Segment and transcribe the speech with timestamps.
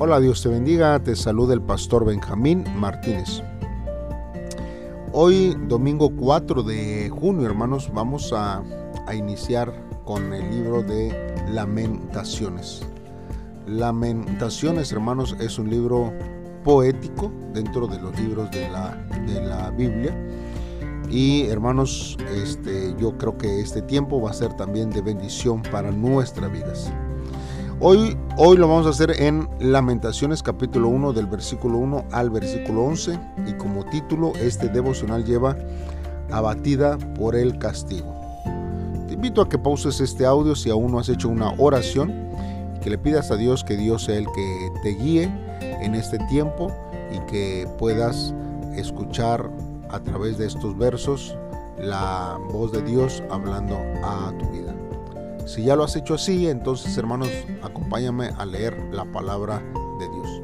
[0.00, 3.42] Hola, Dios te bendiga, te saluda el pastor Benjamín Martínez.
[5.10, 8.62] Hoy, domingo 4 de junio, hermanos, vamos a,
[9.08, 9.74] a iniciar
[10.04, 12.86] con el libro de Lamentaciones.
[13.66, 16.12] Lamentaciones, hermanos, es un libro
[16.62, 18.94] poético dentro de los libros de la,
[19.26, 20.16] de la Biblia.
[21.10, 25.90] Y hermanos, este, yo creo que este tiempo va a ser también de bendición para
[25.90, 26.92] nuestras vidas.
[27.80, 32.82] Hoy, hoy lo vamos a hacer en Lamentaciones capítulo 1 del versículo 1 al versículo
[32.82, 35.56] 11 y como título este devocional lleva
[36.32, 38.12] Abatida por el castigo.
[39.06, 42.12] Te invito a que pauses este audio si aún no has hecho una oración
[42.76, 46.18] y que le pidas a Dios que Dios sea el que te guíe en este
[46.26, 46.72] tiempo
[47.12, 48.34] y que puedas
[48.74, 49.48] escuchar
[49.90, 51.38] a través de estos versos
[51.78, 54.67] la voz de Dios hablando a tu vida.
[55.48, 57.30] Si ya lo has hecho así, entonces hermanos,
[57.62, 59.62] acompáñame a leer la palabra
[59.98, 60.42] de Dios.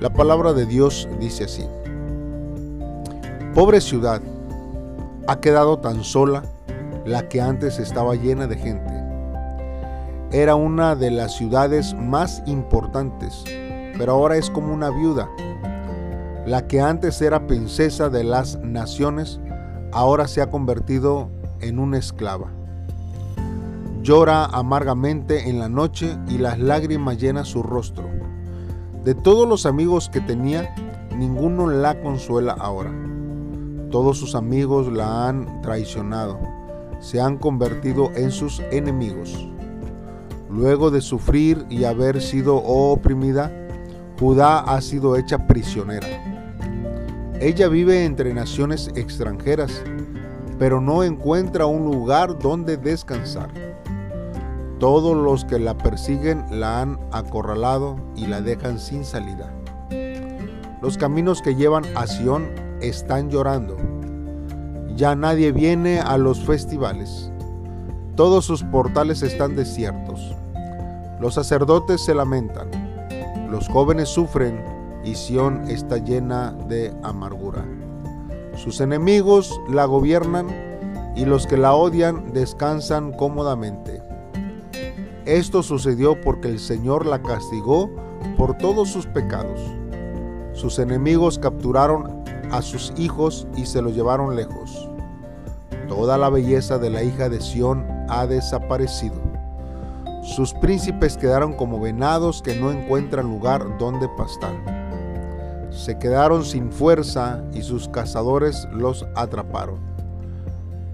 [0.00, 1.64] La palabra de Dios dice así.
[3.54, 4.20] Pobre ciudad,
[5.28, 6.42] ha quedado tan sola
[7.06, 8.92] la que antes estaba llena de gente.
[10.32, 13.44] Era una de las ciudades más importantes,
[13.96, 15.30] pero ahora es como una viuda.
[16.46, 19.38] La que antes era princesa de las naciones,
[19.92, 21.30] ahora se ha convertido
[21.60, 22.50] en una esclava
[24.04, 28.04] Llora amargamente en la noche y las lágrimas llenan su rostro.
[29.02, 30.74] De todos los amigos que tenía,
[31.16, 32.92] ninguno la consuela ahora.
[33.90, 36.38] Todos sus amigos la han traicionado,
[37.00, 39.48] se han convertido en sus enemigos.
[40.50, 43.50] Luego de sufrir y haber sido oprimida,
[44.20, 46.06] Judá ha sido hecha prisionera.
[47.40, 49.82] Ella vive entre naciones extranjeras,
[50.58, 53.63] pero no encuentra un lugar donde descansar.
[54.84, 59.50] Todos los que la persiguen la han acorralado y la dejan sin salida.
[60.82, 62.50] Los caminos que llevan a Sión
[62.82, 63.78] están llorando.
[64.94, 67.32] Ya nadie viene a los festivales.
[68.14, 70.36] Todos sus portales están desiertos.
[71.18, 72.68] Los sacerdotes se lamentan.
[73.50, 74.62] Los jóvenes sufren
[75.02, 77.64] y Sión está llena de amargura.
[78.54, 80.48] Sus enemigos la gobiernan
[81.16, 84.03] y los que la odian descansan cómodamente.
[85.26, 87.88] Esto sucedió porque el Señor la castigó
[88.36, 89.58] por todos sus pecados.
[90.52, 94.90] Sus enemigos capturaron a sus hijos y se los llevaron lejos.
[95.88, 99.16] Toda la belleza de la hija de Sión ha desaparecido.
[100.22, 104.52] Sus príncipes quedaron como venados que no encuentran lugar donde pastar.
[105.70, 109.80] Se quedaron sin fuerza y sus cazadores los atraparon.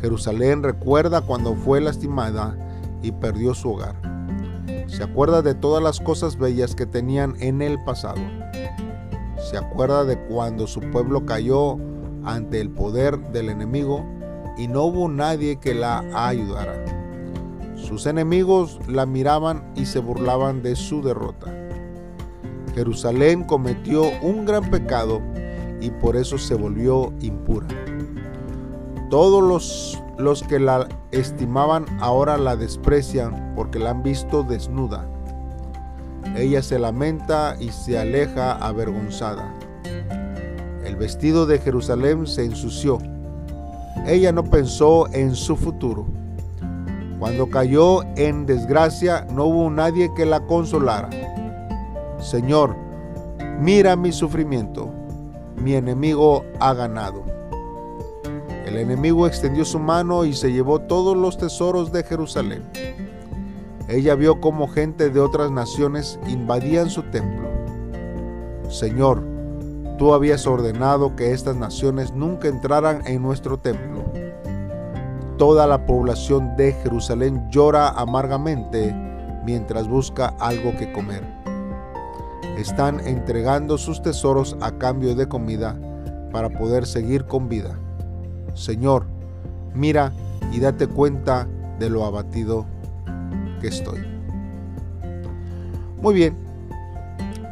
[0.00, 2.56] Jerusalén recuerda cuando fue lastimada
[3.02, 4.11] y perdió su hogar
[4.92, 8.20] se acuerda de todas las cosas bellas que tenían en el pasado.
[9.50, 11.78] Se acuerda de cuando su pueblo cayó
[12.24, 14.04] ante el poder del enemigo
[14.58, 16.74] y no hubo nadie que la ayudara.
[17.74, 21.46] Sus enemigos la miraban y se burlaban de su derrota.
[22.74, 25.22] Jerusalén cometió un gran pecado
[25.80, 27.66] y por eso se volvió impura.
[29.08, 35.06] Todos los los que la estimaban ahora la desprecian porque la han visto desnuda.
[36.36, 39.52] Ella se lamenta y se aleja avergonzada.
[40.84, 42.98] El vestido de Jerusalén se ensució.
[44.06, 46.06] Ella no pensó en su futuro.
[47.18, 51.08] Cuando cayó en desgracia no hubo nadie que la consolara.
[52.18, 52.74] Señor,
[53.60, 54.90] mira mi sufrimiento.
[55.56, 57.31] Mi enemigo ha ganado.
[58.72, 62.62] El enemigo extendió su mano y se llevó todos los tesoros de Jerusalén.
[63.86, 67.50] Ella vio cómo gente de otras naciones invadían su templo.
[68.70, 69.22] Señor,
[69.98, 74.04] tú habías ordenado que estas naciones nunca entraran en nuestro templo.
[75.36, 78.96] Toda la población de Jerusalén llora amargamente
[79.44, 81.22] mientras busca algo que comer.
[82.56, 85.78] Están entregando sus tesoros a cambio de comida
[86.32, 87.78] para poder seguir con vida.
[88.54, 89.06] Señor,
[89.74, 90.12] mira
[90.52, 92.66] y date cuenta de lo abatido
[93.60, 94.00] que estoy.
[96.00, 96.36] Muy bien,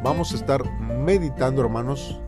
[0.03, 0.61] vamos a estar
[1.03, 2.19] meditando, hermanos,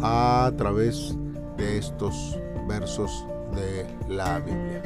[0.00, 1.16] a través
[1.56, 2.38] de estos
[2.68, 4.82] versos de la Biblia.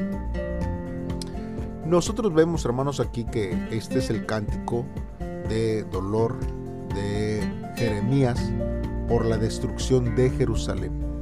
[1.85, 4.85] Nosotros vemos, hermanos, aquí que este es el cántico
[5.47, 6.39] de dolor
[6.95, 7.41] de
[7.75, 8.51] Jeremías
[9.07, 11.12] por la destrucción de Jerusalén.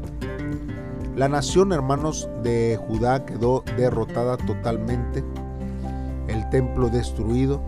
[1.15, 5.23] La nación, hermanos, de Judá quedó derrotada totalmente,
[6.29, 7.61] el templo destruido,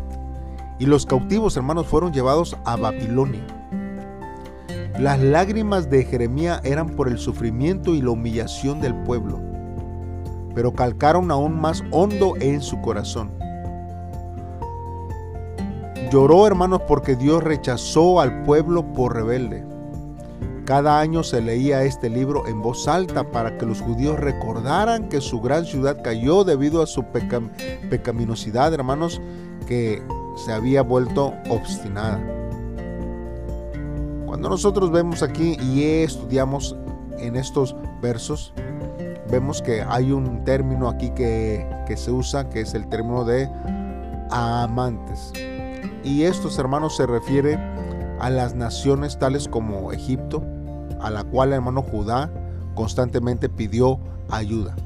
[0.79, 3.45] y los cautivos, hermanos, fueron llevados a Babilonia.
[4.97, 9.41] Las lágrimas de Jeremías eran por el sufrimiento y la humillación del pueblo,
[10.55, 13.29] pero calcaron aún más hondo en su corazón.
[16.11, 19.72] Lloró, hermanos, porque Dios rechazó al pueblo por rebelde.
[20.65, 25.19] Cada año se leía este libro en voz alta para que los judíos recordaran que
[25.19, 27.03] su gran ciudad cayó debido a su
[27.89, 29.21] pecaminosidad, hermanos,
[29.67, 30.01] que
[30.37, 32.21] se había vuelto obstinada.
[34.25, 36.77] Cuando nosotros vemos aquí y estudiamos
[37.17, 38.53] en estos versos,
[39.29, 43.49] vemos que hay un término aquí que, que se usa, que es el término de
[44.31, 45.33] amantes.
[46.05, 47.57] Y estos hermanos se refiere
[48.23, 50.41] a las naciones tales como Egipto,
[51.01, 52.31] a la cual el hermano Judá
[52.73, 53.99] constantemente pidió
[54.29, 54.77] ayuda.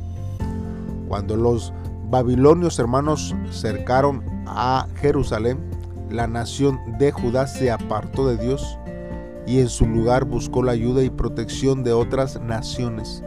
[1.07, 1.71] Cuando los
[2.09, 5.59] babilonios hermanos cercaron a Jerusalén,
[6.09, 8.79] la nación de Judá se apartó de Dios
[9.45, 13.23] y en su lugar buscó la ayuda y protección de otras naciones.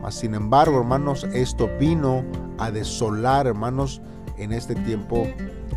[0.00, 2.22] Mas sin embargo, hermanos, esto vino
[2.58, 4.00] a desolar, hermanos,
[4.38, 5.26] en este tiempo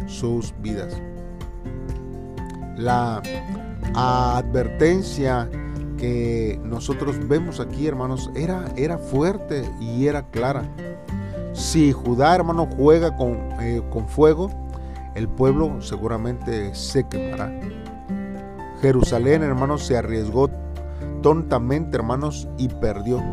[0.06, 1.01] sus vidas.
[2.77, 3.21] La
[3.95, 5.50] advertencia
[5.97, 10.63] que nosotros vemos aquí, hermanos, era, era fuerte y era clara.
[11.53, 14.50] Si Judá, hermano, juega con, eh, con fuego,
[15.15, 17.51] el pueblo seguramente se quemará.
[18.81, 20.50] Jerusalén, hermanos, se arriesgó
[21.23, 23.23] tontamente, hermanos, y perdió.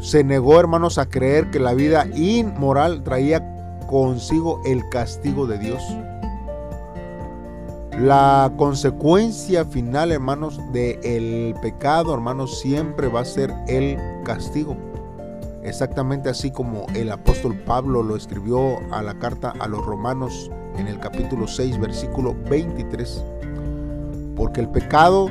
[0.00, 3.44] Se negó, hermanos, a creer que la vida inmoral traía
[3.86, 5.82] consigo el castigo de Dios.
[8.00, 14.76] La consecuencia final, hermanos, del el pecado, hermanos, siempre va a ser el castigo.
[15.64, 20.86] Exactamente así como el apóstol Pablo lo escribió a la carta a los romanos en
[20.86, 23.24] el capítulo 6, versículo 23.
[24.36, 25.28] Porque el pecado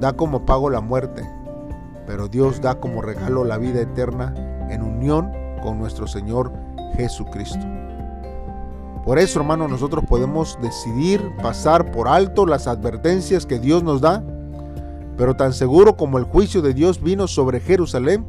[0.00, 1.22] da como pago la muerte,
[2.06, 4.32] pero Dios da como regalo la vida eterna
[4.70, 5.30] en unión
[5.62, 6.50] con nuestro Señor
[6.96, 7.66] Jesucristo.
[9.06, 14.24] Por eso, hermano, nosotros podemos decidir pasar por alto las advertencias que Dios nos da,
[15.16, 18.26] pero tan seguro como el juicio de Dios vino sobre Jerusalén,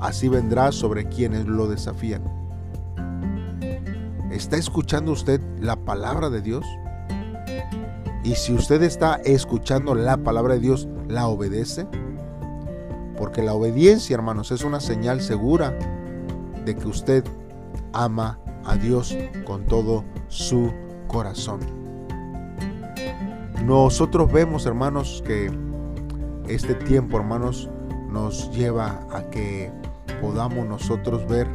[0.00, 2.24] así vendrá sobre quienes lo desafían.
[4.32, 6.66] ¿Está escuchando usted la palabra de Dios?
[8.24, 11.86] Y si usted está escuchando la palabra de Dios, ¿la obedece?
[13.16, 15.72] Porque la obediencia, hermanos, es una señal segura
[16.64, 17.22] de que usted
[17.92, 20.72] ama a Dios con todo su
[21.06, 21.60] corazón.
[23.64, 25.50] Nosotros vemos, hermanos, que
[26.48, 27.68] este tiempo, hermanos,
[28.10, 29.70] nos lleva a que
[30.20, 31.48] podamos nosotros ver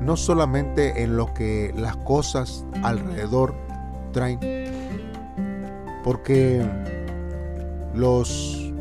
[0.00, 3.54] no solamente en lo que las cosas alrededor
[4.12, 4.40] traen,
[6.02, 6.66] porque
[7.94, 8.72] los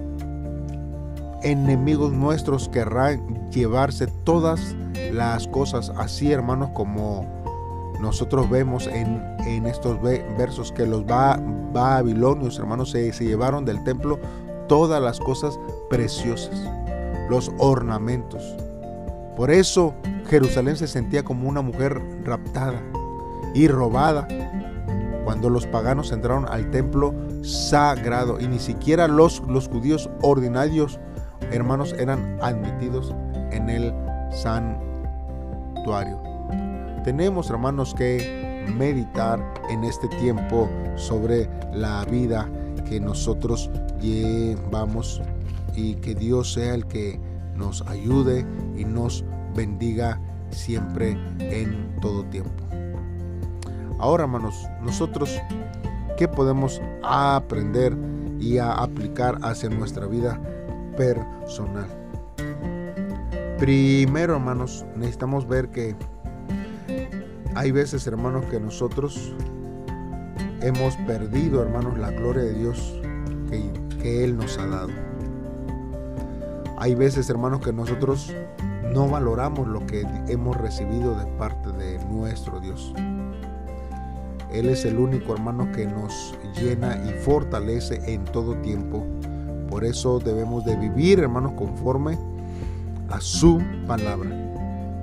[1.43, 4.75] enemigos nuestros querrán llevarse todas
[5.11, 7.25] las cosas así, hermanos, como
[7.99, 9.21] nosotros vemos en,
[9.65, 14.19] estos versos que los babilonios, hermanos, se, se llevaron del templo
[14.67, 15.59] todas las cosas
[15.89, 16.69] preciosas,
[17.29, 18.55] los ornamentos.
[19.35, 19.93] Por eso
[20.27, 22.81] Jerusalén se sentía como una mujer raptada
[23.53, 24.27] y robada
[25.23, 30.99] cuando los paganos entraron al templo sagrado y ni siquiera los, los judíos ordinarios,
[31.51, 33.13] hermanos, eran admitidos
[33.51, 33.93] en el
[37.03, 42.47] Tenemos, hermanos, que meditar en este tiempo sobre la vida
[42.87, 43.69] que nosotros
[43.99, 45.21] llevamos
[45.75, 47.19] y que Dios sea el que
[47.55, 48.45] nos ayude
[48.77, 49.23] y nos
[49.55, 50.19] bendiga
[50.51, 52.63] siempre en todo tiempo.
[53.99, 55.39] Ahora, hermanos, nosotros,
[56.17, 57.95] ¿qué podemos aprender
[58.39, 60.39] y a aplicar hacia nuestra vida
[60.97, 62.00] personal?
[63.61, 65.95] Primero, hermanos, necesitamos ver que
[67.53, 69.35] hay veces, hermanos, que nosotros
[70.63, 72.99] hemos perdido, hermanos, la gloria de Dios
[74.01, 74.89] que, Él nos ha dado.
[76.79, 78.33] Hay veces, hermanos, que nosotros
[78.95, 82.91] no valoramos lo que hemos recibido de parte de nuestro Dios.
[84.51, 89.05] Él es el único hermano que nos llena y fortalece en todo tiempo.
[89.69, 92.17] Por eso debemos de vivir, hermanos, conforme
[93.11, 94.29] a su palabra.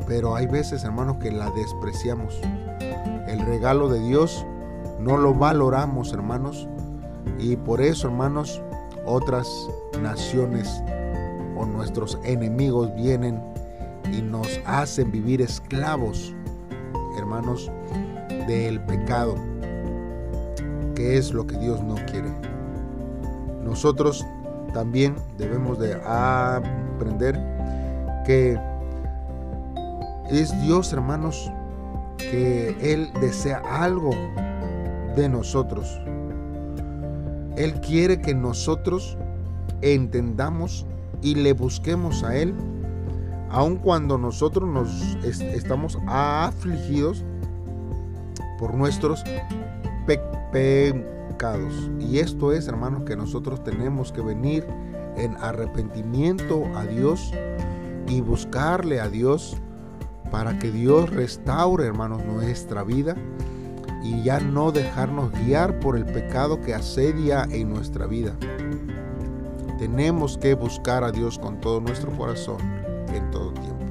[0.07, 2.41] Pero hay veces, hermanos, que la despreciamos.
[3.27, 4.47] El regalo de Dios
[4.99, 6.67] no lo valoramos, hermanos.
[7.39, 8.63] Y por eso, hermanos,
[9.05, 9.49] otras
[10.01, 10.83] naciones
[11.57, 13.43] o nuestros enemigos vienen
[14.13, 16.35] y nos hacen vivir esclavos,
[17.17, 17.71] hermanos,
[18.47, 19.35] del pecado.
[20.95, 22.29] que es lo que Dios no quiere.
[23.63, 24.27] Nosotros
[24.75, 27.39] también debemos de aprender
[28.29, 28.61] que
[30.31, 31.51] es Dios, hermanos,
[32.19, 34.11] que Él desea algo
[35.17, 35.99] de nosotros.
[37.57, 39.17] Él quiere que nosotros
[39.81, 40.85] entendamos
[41.23, 42.55] y le busquemos a Él,
[43.49, 47.25] aun cuando nosotros nos estamos afligidos
[48.59, 49.25] por nuestros
[50.53, 51.91] pecados.
[51.99, 54.67] Y esto es, hermanos, que nosotros tenemos que venir
[55.17, 57.33] en arrepentimiento a Dios
[58.09, 59.57] y buscarle a Dios
[60.31, 63.17] para que Dios restaure, hermanos, nuestra vida
[64.03, 68.35] y ya no dejarnos guiar por el pecado que asedia en nuestra vida.
[69.79, 72.59] Tenemos que buscar a Dios con todo nuestro corazón
[73.13, 73.85] en todo tiempo.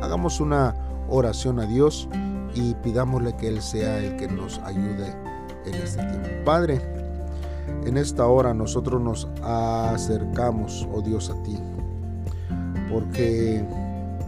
[0.00, 0.74] Hagamos una
[1.08, 2.08] oración a Dios
[2.54, 5.14] y pidámosle que Él sea el que nos ayude
[5.66, 6.28] en este tiempo.
[6.44, 6.80] Padre,
[7.84, 11.58] en esta hora nosotros nos acercamos, oh Dios, a ti,
[12.94, 13.60] porque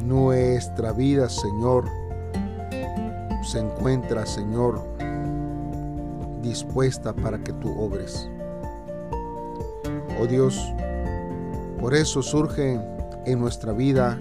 [0.02, 1.84] nuestra vida, Señor,
[3.44, 4.82] se encuentra, Señor,
[6.42, 8.28] dispuesta para que tú obres.
[10.20, 10.60] Oh Dios,
[11.78, 12.80] por eso surge
[13.24, 14.18] en nuestra vida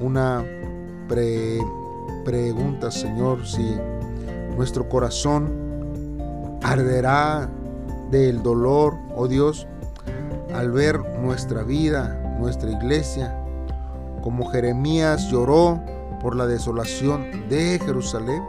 [0.00, 0.44] una
[2.26, 3.74] pregunta, Señor, si
[4.54, 6.18] nuestro corazón
[6.62, 7.48] arderá
[8.10, 9.66] del dolor, oh Dios,
[10.52, 13.36] al ver nuestra vida, nuestra iglesia,
[14.22, 15.80] como Jeremías lloró
[16.20, 18.42] por la desolación de Jerusalén.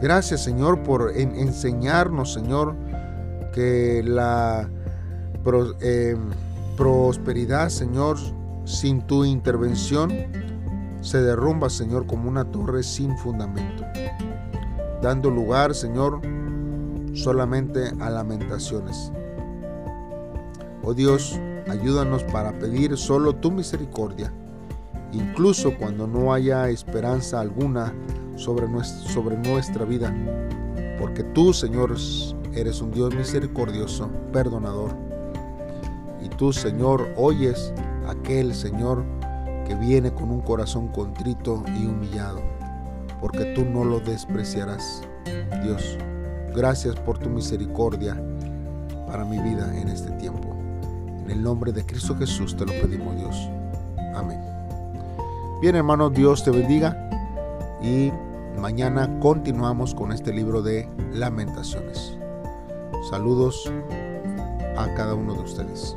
[0.00, 2.76] Gracias Señor por enseñarnos, Señor,
[3.52, 4.68] que la
[5.80, 6.30] em,
[6.76, 8.18] prosperidad, Señor,
[8.64, 10.10] sin tu intervención,
[11.00, 13.84] se derrumba, Señor, como una torre sin fundamento,
[15.02, 16.20] dando lugar, Señor,
[17.12, 19.12] solamente a lamentaciones.
[20.82, 24.32] Oh Dios, ayúdanos para pedir solo tu misericordia,
[25.12, 27.94] incluso cuando no haya esperanza alguna
[28.36, 30.14] sobre nuestra, sobre nuestra vida,
[30.98, 31.94] porque tú, Señor,
[32.54, 34.92] eres un Dios misericordioso, perdonador.
[36.22, 37.72] Y tú, Señor, oyes
[38.08, 39.04] aquel Señor
[39.66, 42.40] que viene con un corazón contrito y humillado,
[43.20, 45.02] porque tú no lo despreciarás.
[45.62, 45.98] Dios,
[46.54, 48.20] gracias por tu misericordia
[49.06, 50.63] para mi vida en este tiempo.
[51.24, 53.48] En el nombre de Cristo Jesús te lo pedimos Dios.
[54.14, 54.40] Amén.
[55.62, 57.08] Bien hermanos, Dios te bendiga
[57.82, 58.12] y
[58.60, 62.18] mañana continuamos con este libro de lamentaciones.
[63.08, 63.72] Saludos
[64.76, 65.96] a cada uno de ustedes.